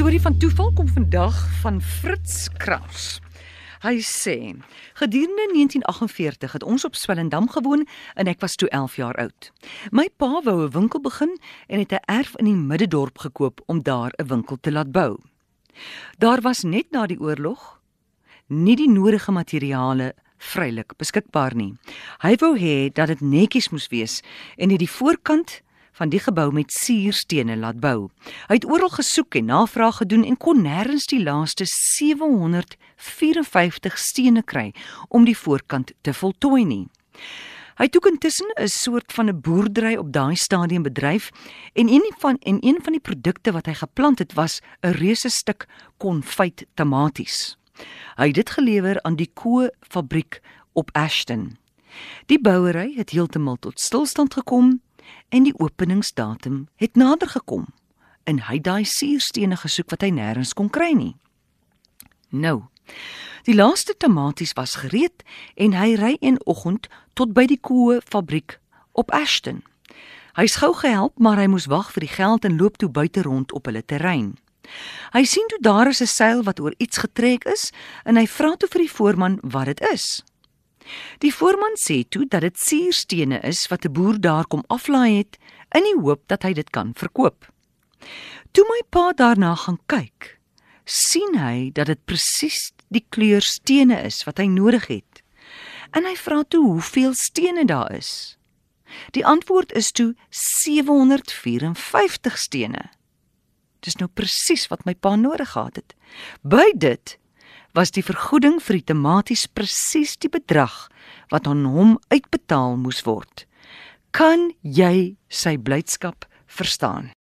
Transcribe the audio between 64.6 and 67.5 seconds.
gereed en hy ry een oggend tot by